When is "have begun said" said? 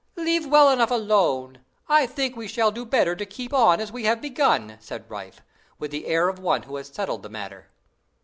4.05-5.07